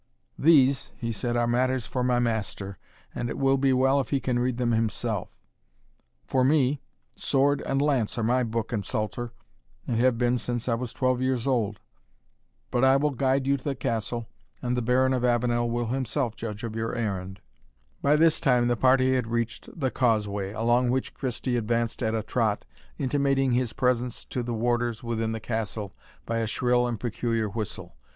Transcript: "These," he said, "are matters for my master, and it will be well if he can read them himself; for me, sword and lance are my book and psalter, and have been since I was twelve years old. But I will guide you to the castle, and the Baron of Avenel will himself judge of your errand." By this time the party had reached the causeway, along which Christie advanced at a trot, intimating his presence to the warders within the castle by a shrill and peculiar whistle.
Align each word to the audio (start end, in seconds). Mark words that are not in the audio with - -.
"These," 0.39 0.93
he 0.97 1.11
said, 1.11 1.37
"are 1.37 1.45
matters 1.45 1.85
for 1.85 2.03
my 2.03 2.17
master, 2.17 2.79
and 3.13 3.29
it 3.29 3.37
will 3.37 3.57
be 3.57 3.71
well 3.71 3.99
if 3.99 4.09
he 4.09 4.19
can 4.19 4.39
read 4.39 4.57
them 4.57 4.71
himself; 4.71 5.29
for 6.25 6.43
me, 6.43 6.81
sword 7.15 7.61
and 7.67 7.79
lance 7.83 8.17
are 8.17 8.23
my 8.23 8.41
book 8.41 8.73
and 8.73 8.83
psalter, 8.83 9.31
and 9.87 9.97
have 9.99 10.17
been 10.17 10.39
since 10.39 10.67
I 10.67 10.73
was 10.73 10.91
twelve 10.91 11.21
years 11.21 11.45
old. 11.45 11.81
But 12.71 12.83
I 12.83 12.97
will 12.97 13.11
guide 13.11 13.45
you 13.45 13.57
to 13.57 13.63
the 13.63 13.75
castle, 13.75 14.27
and 14.59 14.75
the 14.75 14.81
Baron 14.81 15.13
of 15.13 15.23
Avenel 15.23 15.69
will 15.69 15.85
himself 15.89 16.35
judge 16.35 16.63
of 16.63 16.75
your 16.75 16.95
errand." 16.95 17.39
By 18.01 18.15
this 18.15 18.39
time 18.39 18.69
the 18.69 18.75
party 18.75 19.13
had 19.13 19.27
reached 19.27 19.69
the 19.79 19.91
causeway, 19.91 20.51
along 20.51 20.89
which 20.89 21.13
Christie 21.13 21.57
advanced 21.57 22.01
at 22.01 22.15
a 22.15 22.23
trot, 22.23 22.65
intimating 22.97 23.51
his 23.51 23.71
presence 23.71 24.25
to 24.25 24.41
the 24.41 24.55
warders 24.55 25.03
within 25.03 25.31
the 25.31 25.39
castle 25.39 25.93
by 26.25 26.39
a 26.39 26.47
shrill 26.47 26.87
and 26.87 26.99
peculiar 26.99 27.47
whistle. 27.49 27.95